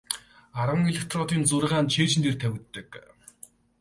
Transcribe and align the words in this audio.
Арван 0.61 0.81
электродын 0.91 1.41
зургаа 1.49 1.81
нь 1.83 1.91
цээжин 1.93 2.21
дээр 2.23 2.37
тавигддаг. 2.41 2.87